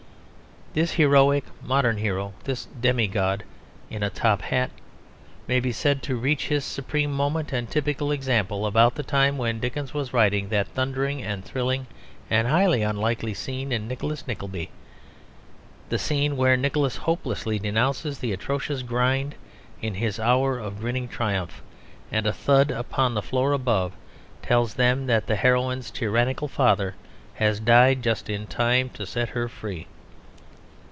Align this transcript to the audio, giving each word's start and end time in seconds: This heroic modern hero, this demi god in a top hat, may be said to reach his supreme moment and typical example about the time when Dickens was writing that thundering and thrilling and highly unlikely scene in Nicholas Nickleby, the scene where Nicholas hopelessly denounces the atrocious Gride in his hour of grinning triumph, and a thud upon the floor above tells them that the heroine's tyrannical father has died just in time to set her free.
This 0.73 0.93
heroic 0.93 1.43
modern 1.61 1.97
hero, 1.97 2.31
this 2.45 2.63
demi 2.79 3.07
god 3.09 3.43
in 3.89 4.03
a 4.03 4.09
top 4.09 4.41
hat, 4.41 4.71
may 5.45 5.59
be 5.59 5.73
said 5.73 6.01
to 6.03 6.15
reach 6.15 6.47
his 6.47 6.63
supreme 6.63 7.11
moment 7.11 7.51
and 7.51 7.69
typical 7.69 8.09
example 8.09 8.65
about 8.65 8.95
the 8.95 9.03
time 9.03 9.37
when 9.37 9.59
Dickens 9.59 9.93
was 9.93 10.13
writing 10.13 10.47
that 10.47 10.69
thundering 10.69 11.21
and 11.21 11.43
thrilling 11.43 11.87
and 12.29 12.47
highly 12.47 12.83
unlikely 12.83 13.33
scene 13.33 13.73
in 13.73 13.85
Nicholas 13.85 14.25
Nickleby, 14.25 14.71
the 15.89 15.99
scene 15.99 16.37
where 16.37 16.55
Nicholas 16.55 16.95
hopelessly 16.95 17.59
denounces 17.59 18.19
the 18.19 18.31
atrocious 18.31 18.81
Gride 18.81 19.35
in 19.81 19.95
his 19.95 20.21
hour 20.21 20.57
of 20.57 20.79
grinning 20.79 21.09
triumph, 21.09 21.61
and 22.13 22.25
a 22.25 22.31
thud 22.31 22.71
upon 22.71 23.13
the 23.13 23.21
floor 23.21 23.51
above 23.51 23.91
tells 24.41 24.75
them 24.75 25.05
that 25.07 25.27
the 25.27 25.35
heroine's 25.35 25.91
tyrannical 25.91 26.47
father 26.47 26.95
has 27.33 27.59
died 27.59 28.01
just 28.01 28.29
in 28.29 28.47
time 28.47 28.87
to 28.91 29.05
set 29.05 29.27
her 29.27 29.49
free. 29.49 29.85